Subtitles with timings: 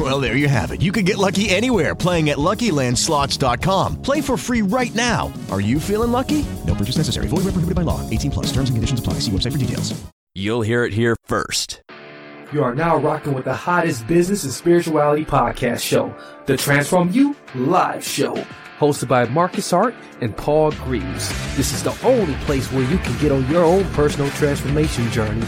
[0.00, 0.80] Well, there you have it.
[0.80, 4.00] You can get lucky anywhere playing at LuckyLandSlots.com.
[4.00, 5.30] Play for free right now.
[5.50, 6.46] Are you feeling lucky?
[6.66, 7.26] No purchase necessary.
[7.26, 8.08] Void where prohibited by law.
[8.08, 8.46] 18 plus.
[8.46, 9.14] Terms and conditions apply.
[9.14, 10.00] See website for details.
[10.34, 11.82] You'll hear it here first.
[12.50, 16.14] You are now rocking with the hottest business and spirituality podcast show,
[16.46, 18.34] the Transform You Live Show,
[18.78, 21.28] hosted by Marcus Hart and Paul Greaves.
[21.56, 25.46] This is the only place where you can get on your own personal transformation journey,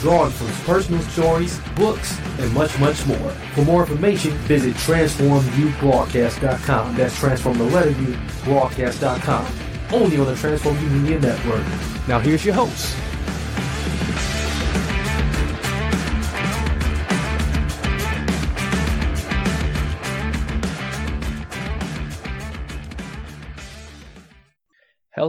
[0.00, 3.30] drawn from personal stories, books, and much, much more.
[3.54, 6.96] For more information, visit transformubroadcast.com.
[6.96, 9.46] That's transform the letter U broadcast.com.
[9.92, 11.62] Only on the Transform You Media Network.
[12.08, 12.96] Now here's your host,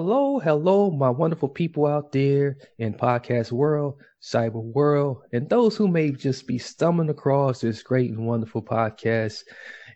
[0.07, 5.87] Hello, hello, my wonderful people out there in podcast world, cyber world, and those who
[5.87, 9.41] may just be stumbling across this great and wonderful podcast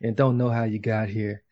[0.02, 1.44] and don't know how you got here.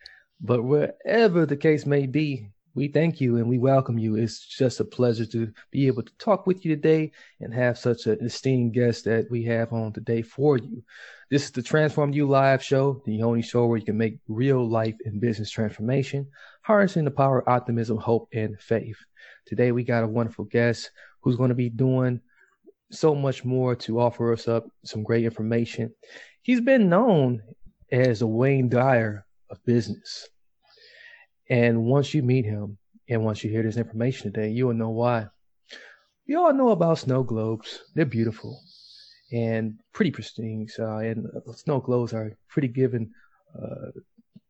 [0.41, 4.17] But wherever the case may be, we thank you and we welcome you.
[4.17, 7.11] It's just a pleasure to be able to talk with you today
[7.41, 10.83] and have such an esteemed guest that we have on today for you.
[11.31, 14.63] This is the Transform You Live show, the only show where you can make real
[14.69, 16.27] life and business transformation,
[16.61, 18.97] harnessing the power of optimism, hope, and faith.
[19.47, 22.21] Today we got a wonderful guest who's going to be doing
[22.91, 25.91] so much more to offer us up some great information.
[26.43, 27.41] He's been known
[27.91, 30.29] as a Wayne Dyer of business.
[31.49, 32.77] And once you meet him
[33.09, 35.27] and once you hear this information today, you will know why.
[36.27, 37.83] We all know about snow globes.
[37.95, 38.59] They're beautiful
[39.31, 40.67] and pretty pristine.
[40.77, 43.11] Uh, and snow globes are pretty given
[43.57, 43.91] uh,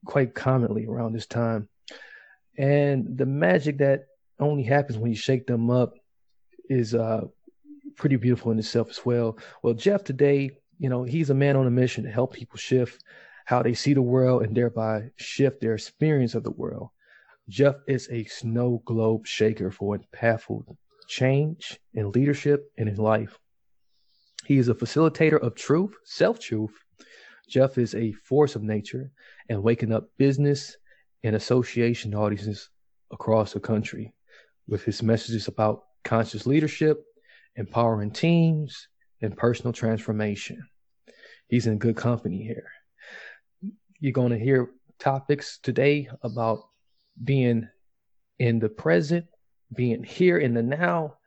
[0.06, 1.70] quite commonly around this time.
[2.58, 4.06] And the magic that
[4.40, 5.94] only happens when you shake them up
[6.70, 7.22] is uh,
[7.96, 9.38] pretty beautiful in itself as well.
[9.62, 13.04] Well, Jeff today, you know, he's a man on a mission to help people shift
[13.48, 16.90] how they see the world and thereby shift their experience of the world.
[17.48, 20.66] Jeff is a snow globe shaker for impactful
[21.08, 23.40] change in leadership and in life.
[24.46, 26.74] He is a facilitator of truth, self truth.
[27.48, 29.12] Jeff is a force of nature
[29.48, 30.76] and waking up business
[31.24, 32.70] and association audiences
[33.12, 34.14] across the country
[34.68, 37.02] with his messages about conscious leadership,
[37.56, 38.90] empowering teams,
[39.22, 40.62] and personal transformation.
[41.48, 42.68] He's in good company here.
[44.00, 44.70] You're going to hear
[45.00, 46.60] topics today about
[47.24, 47.68] being
[48.38, 49.26] in the present,
[49.76, 51.18] being here in the now,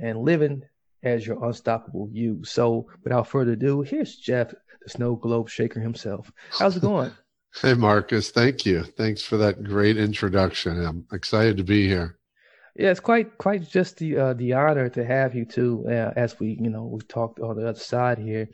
[0.00, 0.62] and living
[1.02, 2.44] as your unstoppable you.
[2.44, 4.50] So, without further ado, here's Jeff,
[4.82, 6.30] the snow globe shaker himself.
[6.50, 7.12] How's it going?
[7.62, 8.30] hey, Marcus.
[8.30, 8.82] Thank you.
[8.82, 10.84] Thanks for that great introduction.
[10.84, 12.18] I'm excited to be here.
[12.74, 15.84] Yeah, it's quite quite just the uh, the honor to have you too.
[15.88, 18.48] Uh, as we you know we talked on the other side here,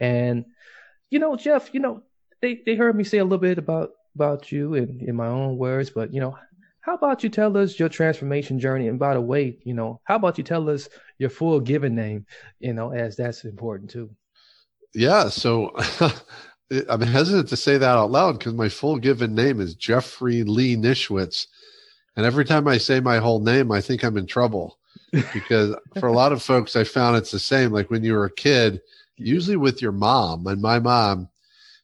[0.00, 0.44] and
[1.10, 2.02] you know Jeff, you know
[2.40, 5.58] they they heard me say a little bit about about you in in my own
[5.58, 6.36] words, but you know
[6.88, 8.88] how about you tell us your transformation journey?
[8.88, 10.88] And by the way, you know, how about you tell us
[11.18, 12.24] your full given name,
[12.60, 14.08] you know, as that's important too.
[14.94, 15.28] Yeah.
[15.28, 15.76] So
[16.88, 20.76] I'm hesitant to say that out loud because my full given name is Jeffrey Lee
[20.76, 21.46] Nischwitz.
[22.16, 24.78] And every time I say my whole name, I think I'm in trouble
[25.12, 27.70] because for a lot of folks, I found it's the same.
[27.70, 28.80] Like when you were a kid,
[29.18, 31.28] usually with your mom and my mom,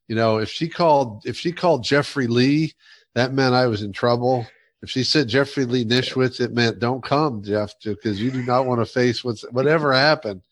[0.08, 2.74] you know, if she called, if she called Jeffrey Lee,
[3.14, 4.46] that meant I was in trouble.
[4.82, 8.66] If she said Jeffrey Lee Nischwitz, it meant don't come, Jeff, because you do not
[8.66, 10.42] want to face what's whatever happened.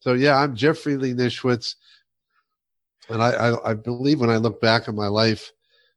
[0.00, 1.76] So yeah, I'm Jeffrey Lee Nischwitz,
[3.08, 5.52] and I, I, I believe when I look back on my life,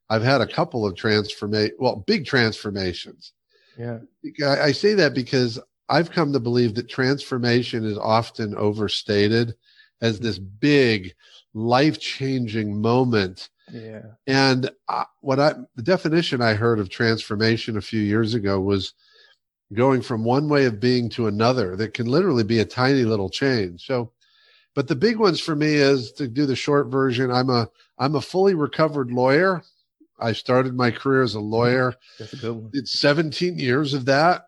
[0.09, 3.33] I've had a couple of transformation, well, big transformations.
[3.77, 3.99] Yeah,
[4.43, 9.55] I, I say that because I've come to believe that transformation is often overstated
[10.01, 11.13] as this big
[11.53, 14.01] life changing moment yeah.
[14.27, 18.93] And uh, what I the definition I heard of transformation a few years ago was
[19.73, 23.29] going from one way of being to another that can literally be a tiny little
[23.29, 23.85] change.
[23.85, 24.11] So
[24.73, 27.31] but the big ones for me is to do the short version.
[27.31, 29.63] I'm a I'm a fully recovered lawyer.
[30.19, 31.95] I started my career as a lawyer.
[32.19, 32.69] That's a good one.
[32.71, 34.47] Did 17 years of that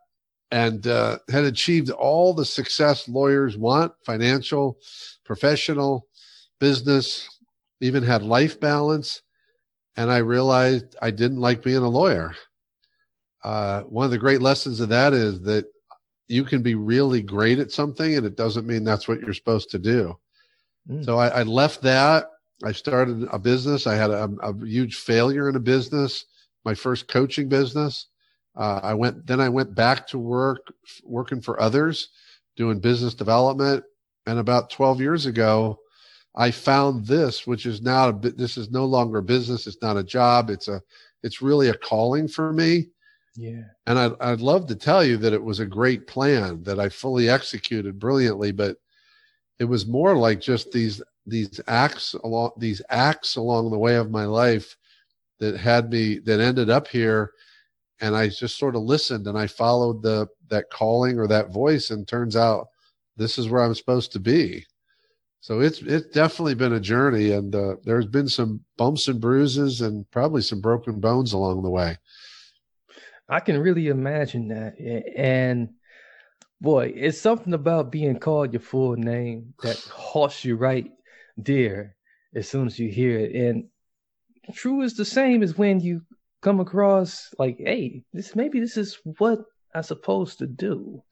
[0.51, 4.77] and uh, had achieved all the success lawyers want financial,
[5.25, 6.07] professional,
[6.63, 7.27] business,
[7.81, 9.21] even had life balance.
[9.97, 12.33] And I realized I didn't like being a lawyer.
[13.43, 15.65] Uh, one of the great lessons of that is that
[16.29, 19.71] you can be really great at something and it doesn't mean that's what you're supposed
[19.71, 20.17] to do.
[20.89, 21.03] Mm.
[21.03, 22.27] So I, I left that.
[22.63, 23.85] I started a business.
[23.85, 26.25] I had a, a huge failure in a business,
[26.63, 28.07] my first coaching business.
[28.55, 30.73] Uh, I went, then I went back to work,
[31.03, 32.07] working for others,
[32.55, 33.83] doing business development.
[34.27, 35.79] And about 12 years ago,
[36.35, 39.67] I found this, which is now a bit, this is no longer a business.
[39.67, 40.49] It's not a job.
[40.49, 40.81] It's a,
[41.21, 42.87] it's really a calling for me.
[43.35, 43.63] Yeah.
[43.87, 46.89] And I'd, I'd love to tell you that it was a great plan that I
[46.89, 48.77] fully executed brilliantly, but
[49.59, 54.11] it was more like just these, these acts along these acts along the way of
[54.11, 54.75] my life
[55.39, 57.31] that had me, that ended up here.
[58.01, 61.91] And I just sort of listened and I followed the, that calling or that voice.
[61.91, 62.67] And turns out
[63.17, 64.65] this is where I'm supposed to be.
[65.43, 69.81] So it's it's definitely been a journey, and uh, there's been some bumps and bruises,
[69.81, 71.97] and probably some broken bones along the way.
[73.27, 74.79] I can really imagine that,
[75.17, 75.67] and
[76.61, 80.89] boy, it's something about being called your full name that halts you right
[81.35, 81.97] there
[82.33, 83.35] as soon as you hear it.
[83.35, 83.67] And
[84.53, 86.03] true is the same as when you
[86.39, 89.39] come across like, hey, this maybe this is what
[89.75, 91.03] I'm supposed to do.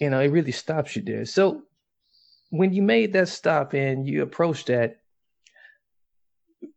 [0.00, 1.24] You know, it really stops you there.
[1.24, 1.62] So
[2.58, 5.00] when you made that stop and you approached that,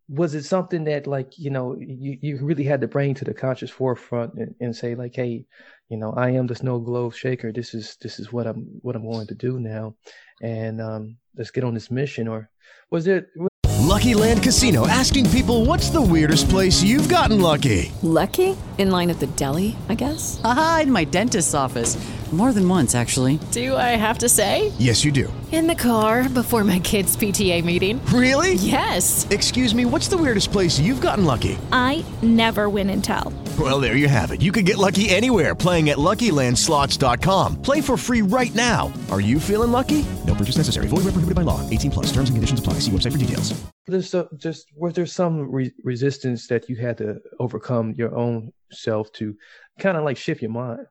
[0.08, 3.34] was it something that like, you know, you, you really had to bring to the
[3.34, 5.46] conscious forefront and, and say like, hey,
[5.90, 7.52] you know, I am the snow globe shaker.
[7.52, 9.96] This is this is what I'm what I'm going to do now.
[10.42, 12.28] And um, let's get on this mission.
[12.28, 12.50] Or
[12.92, 13.30] was it
[13.78, 17.92] Lucky Land Casino asking people what's the weirdest place you've gotten lucky?
[18.02, 18.56] Lucky?
[18.78, 20.40] In line at the deli, I guess?
[20.44, 21.98] Aha, in my dentist's office.
[22.32, 23.40] More than once, actually.
[23.50, 24.72] Do I have to say?
[24.78, 25.34] Yes, you do.
[25.52, 28.00] In the car before my kids' PTA meeting.
[28.14, 28.54] Really?
[28.54, 29.28] Yes.
[29.32, 31.58] Excuse me, what's the weirdest place you've gotten lucky?
[31.72, 33.34] I never win and tell.
[33.60, 34.44] Well, there you have it.
[34.44, 37.64] You can get lucky anywhere playing at LuckyLandSlots.com.
[37.64, 38.94] Play for free right now.
[39.10, 40.06] Are you feeling lucky?
[40.28, 40.86] No purchase necessary.
[40.88, 41.68] Void where prohibited by law.
[41.72, 42.06] 18 plus.
[42.14, 42.74] Terms and conditions apply.
[42.74, 43.60] See website for details.
[43.88, 48.54] there's so, just was there some re- resistance that you had to overcome your own
[48.72, 49.36] self to
[49.80, 50.82] kind of like shift your mind?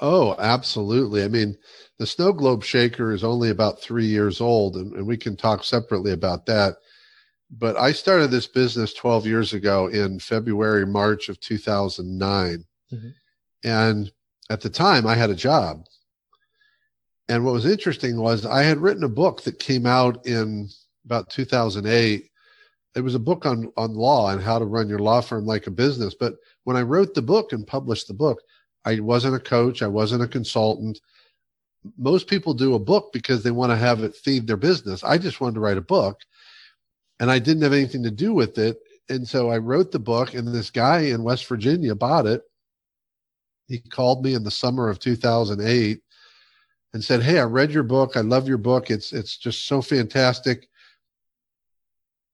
[0.00, 1.22] Oh, absolutely.
[1.22, 1.56] I mean,
[1.98, 5.64] the snow globe shaker is only about three years old, and, and we can talk
[5.64, 6.76] separately about that.
[7.50, 12.64] But I started this business 12 years ago in February, March of 2009.
[12.92, 13.12] Mhm.
[13.64, 14.12] And
[14.50, 15.84] at the time, I had a job.
[17.28, 20.68] And what was interesting was I had written a book that came out in
[21.04, 22.24] about 2008.
[22.94, 25.66] It was a book on, on law and how to run your law firm like
[25.66, 26.14] a business.
[26.14, 26.34] But
[26.64, 28.40] when I wrote the book and published the book,
[28.84, 29.82] I wasn't a coach.
[29.82, 31.00] I wasn't a consultant.
[31.96, 35.02] Most people do a book because they want to have it feed their business.
[35.04, 36.20] I just wanted to write a book
[37.20, 38.78] and I didn't have anything to do with it.
[39.08, 42.42] And so I wrote the book and this guy in West Virginia bought it.
[43.68, 46.02] He called me in the summer of 2008
[46.92, 48.16] and said, "Hey, I read your book.
[48.16, 48.90] I love your book.
[48.90, 50.68] It's it's just so fantastic."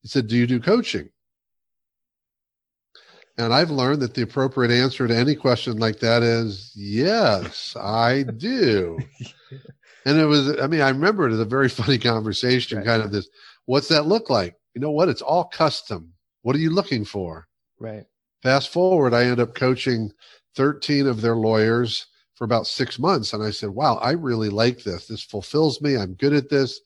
[0.03, 1.11] He said, "Do you do coaching?"
[3.39, 8.25] And I've learned that the appropriate answer to any question like that is yes, I
[8.25, 8.99] do.
[10.05, 12.87] and it was, I mean, I remember it as a very funny conversation, Right.
[12.87, 13.29] kind of this,
[13.67, 14.57] what's that look like?
[14.75, 15.09] You know what?
[15.09, 16.13] It's all custom.
[16.43, 17.47] What are you looking for?
[17.79, 18.05] Right.
[18.43, 20.11] Fast forward, I end up coaching
[20.57, 23.33] 13 of their lawyers for about six months.
[23.33, 25.07] And I said, wow, I really like this.
[25.07, 25.97] This fulfills me.
[25.97, 26.81] I'm good at this.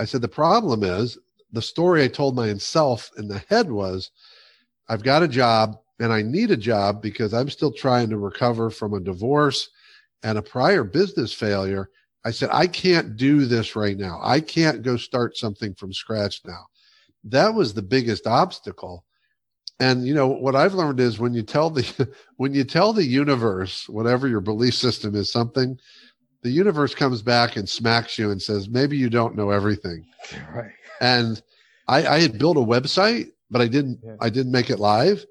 [0.00, 1.16] I said, the problem is
[1.52, 4.10] the story I told myself in the head was,
[4.88, 8.70] I've got a job and I need a job because I'm still trying to recover
[8.70, 9.68] from a divorce
[10.22, 11.90] and a prior business failure.
[12.24, 14.18] I said, I can't do this right now.
[14.22, 16.66] I can't go start something from scratch now.
[17.24, 19.04] That was the biggest obstacle.
[19.80, 23.04] And you know what I've learned is when you tell the when you tell the
[23.04, 25.78] universe whatever your belief system is something,
[26.42, 30.04] the universe comes back and smacks you and says maybe you don't know everything.
[30.54, 30.72] Right.
[31.00, 31.42] And
[31.86, 34.16] I, I had built a website, but I didn't Yeah.
[34.20, 35.24] I didn't make it live.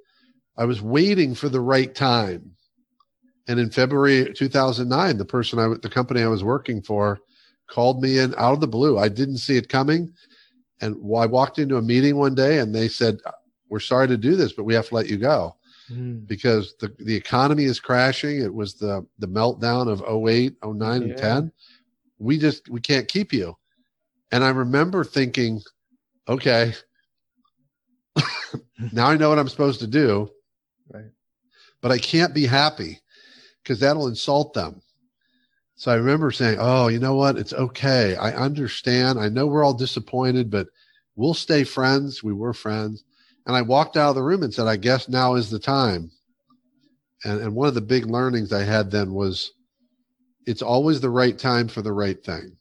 [0.57, 2.51] I was waiting for the right time.
[3.47, 7.19] And in February 2009, the person I the company I was working for
[7.67, 8.97] called me in out of the blue.
[8.97, 10.13] I didn't see it coming.
[10.81, 13.17] And I walked into a meeting one day and they said,
[13.69, 15.55] "We're sorry to do this, but we have to let you go."
[15.91, 16.25] Mm.
[16.25, 18.41] because the, the economy is crashing.
[18.41, 21.07] It was the the meltdown of 08, 09, Yeah.
[21.09, 21.51] and 10.
[22.19, 23.57] We just we can't keep you.
[24.31, 25.61] And I remember thinking,
[26.29, 26.73] okay,
[28.93, 30.29] now I know what I'm supposed to do.
[30.91, 31.11] Right.
[31.81, 32.99] But I can't be happy
[33.61, 34.81] because that'll insult them.
[35.75, 37.37] So I remember saying, Oh, you know what?
[37.37, 38.15] It's okay.
[38.15, 39.19] I understand.
[39.19, 40.67] I know we're all disappointed, but
[41.15, 42.23] we'll stay friends.
[42.23, 43.03] We were friends.
[43.45, 46.11] And I walked out of the room and said, I guess now is the time.
[47.25, 49.51] And, and one of the big learnings I had then was
[50.45, 52.55] it's always the right time for the right thing.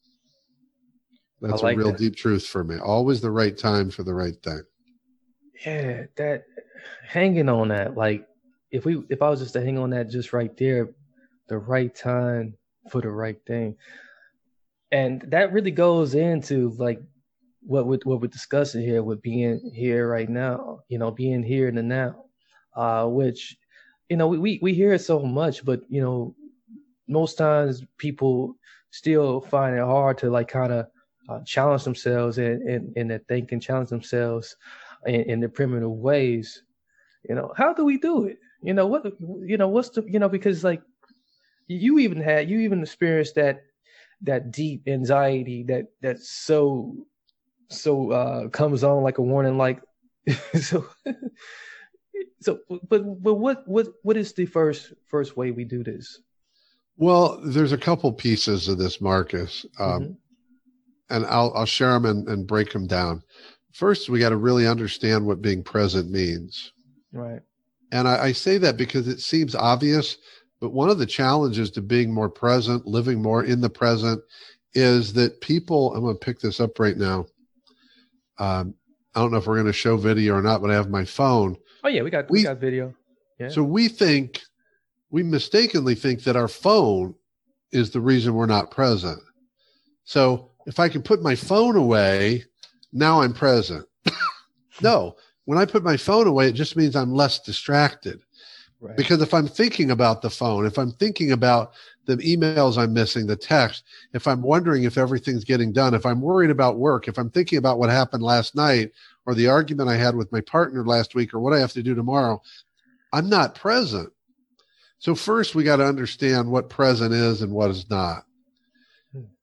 [1.40, 1.98] That's like a real that.
[1.98, 2.78] deep truth for me.
[2.78, 4.62] Always the right time for the right thing.
[5.64, 6.44] Yeah, that
[7.06, 8.26] hanging on that, like
[8.70, 10.90] if we if I was just to hang on that just right there,
[11.48, 12.54] the right time
[12.90, 13.76] for the right thing.
[14.90, 17.00] And that really goes into like
[17.60, 21.68] what we, what we're discussing here with being here right now, you know, being here
[21.68, 22.24] in the now.
[22.74, 23.56] Uh which
[24.08, 26.34] you know, we, we, hear it so much, but you know,
[27.08, 28.54] most times people
[28.90, 30.86] still find it hard to like kind of
[31.30, 34.54] uh, challenge themselves and, and, in their thinking, challenge themselves
[35.06, 36.62] in, in their primitive ways.
[37.28, 38.38] You know, how do we do it?
[38.62, 39.04] You know, what,
[39.44, 40.82] you know, what's the, you know, because like
[41.68, 43.62] you even had, you even experienced that,
[44.22, 47.06] that deep anxiety that, that's so,
[47.70, 49.80] so, uh, comes on like a warning, like,
[50.60, 50.86] so,
[52.40, 56.20] so, but, but what, what, what is the first, first way we do this?
[56.96, 60.16] Well, there's a couple pieces of this, Marcus, um, Mhm.
[61.10, 63.22] and I'll I'll share them and, and break them down.
[63.72, 66.72] First, we got to really understand what being present means,
[67.12, 67.40] Right.
[67.90, 70.18] and I, I say that because it seems obvious,
[70.60, 74.20] but one of the challenges to being more present, living more in the present,
[74.74, 75.94] is that people.
[75.94, 77.26] I'm going to pick this up right now.
[78.38, 78.74] Um,
[79.14, 81.04] I don't know if we're going to show video or not, but I have my
[81.04, 81.56] phone.
[81.84, 82.94] Oh yeah, we got we, We- got video.
[83.38, 83.48] Yeah.
[83.48, 84.40] So we think,
[85.10, 87.14] we mistakenly think that our phone
[87.72, 89.18] is the reason we're not present.
[90.04, 92.44] So if I can put my phone away,
[92.92, 93.86] now I'm present.
[94.82, 98.20] no, when I put my phone away, it just means I'm less distracted.
[98.80, 98.96] right.
[98.96, 101.72] Because if I'm thinking about the phone, if I'm thinking about
[102.06, 106.20] the emails I'm missing, the text, if I'm wondering if everything's getting done, if I'm
[106.20, 108.92] worried about work, if I'm thinking about what happened last night
[109.26, 111.82] or the argument I had with my partner last week or what I have to
[111.82, 112.42] do tomorrow,
[113.12, 114.12] I'm not present.
[114.98, 118.24] So, first, we got to understand what present is and what is not.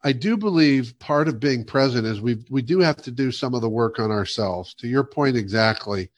[0.03, 3.53] I do believe part of being present is we we do have to do some
[3.53, 4.73] of the work on ourselves.
[4.75, 6.09] To your point exactly,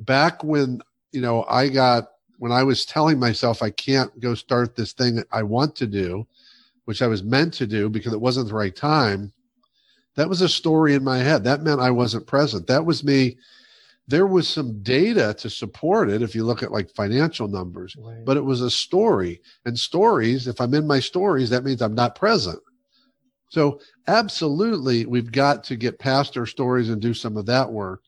[0.00, 0.80] back when
[1.12, 5.22] you know I got when I was telling myself I can't go start this thing
[5.32, 6.26] I want to do,
[6.84, 9.32] which I was meant to do because it wasn't the right time,
[10.16, 11.44] that was a story in my head.
[11.44, 12.66] That meant I wasn't present.
[12.66, 13.38] That was me.
[14.08, 18.24] There was some data to support it if you look at like financial numbers, Right.
[18.24, 19.40] but it was a story.
[19.64, 22.60] And stories, if I'm in my stories, that means I'm not present.
[23.48, 28.02] So, absolutely, we've got to get past our stories and do some of that work.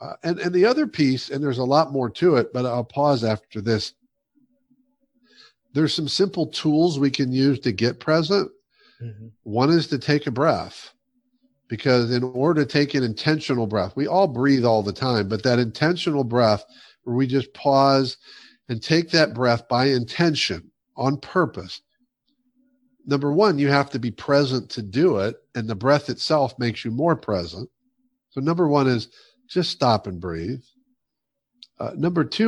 [0.00, 2.84] Uh, and and the other piece, and there's a lot more to it, but I'll
[2.84, 3.94] pause after this.
[5.72, 8.50] There's some simple tools we can use to get present.
[9.02, 9.30] Mhm.
[9.44, 10.92] One is to take a breath,
[11.68, 15.42] because in order to take an intentional breath, we all breathe all the time, but
[15.44, 16.64] that intentional breath
[17.04, 18.16] where we just pause
[18.68, 21.82] and take that breath by intention on purpose.
[23.06, 26.84] Number one, you have to be present to do it, and the breath itself makes
[26.84, 27.70] you more present.
[28.30, 29.08] So, number one is
[29.48, 30.62] just stop and breathe.
[31.78, 32.44] Uh, number two